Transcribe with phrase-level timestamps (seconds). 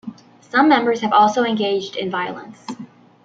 [0.49, 2.65] Some members have also engaged in violence.